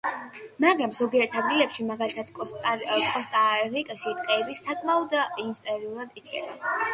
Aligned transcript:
მაგრამ 0.63 0.93
ზოგიერთ 0.99 1.35
ადგილებში, 1.41 1.85
მაგალითად 1.89 2.31
კოსტა-რიკაში, 2.37 4.15
ტყეები 4.23 4.57
საკმაოდ 4.63 5.15
ინტენსიურად 5.21 6.19
იჭრება. 6.23 6.75